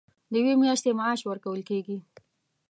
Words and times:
د 0.31 0.33
یوې 0.41 0.53
میاشتې 0.63 0.89
معاش 0.99 1.19
ورکول 1.25 1.61
کېږي. 1.69 1.97